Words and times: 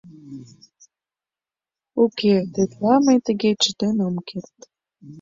«Уке, 2.03 2.33
тетла 2.53 2.95
мый 3.05 3.17
тыге 3.25 3.51
чытен 3.61 3.97
ом 4.07 4.15
керт! 4.27 4.57